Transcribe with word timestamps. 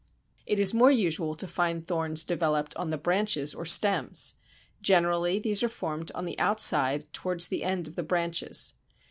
It 0.47 0.57
is 0.59 0.73
more 0.73 0.89
usual 0.89 1.35
to 1.35 1.47
find 1.47 1.85
thorns 1.85 2.23
developed 2.23 2.75
on 2.75 2.89
the 2.89 2.97
branches 2.97 3.53
or 3.53 3.65
stems. 3.65 4.33
Generally 4.81 5.37
these 5.41 5.61
are 5.61 5.69
formed 5.69 6.11
on 6.15 6.25
the 6.25 6.39
outside 6.39 7.13
towards 7.13 7.49
the 7.49 7.63
end 7.63 7.87
of 7.87 7.95
the 7.95 8.01
branches. 8.01 8.73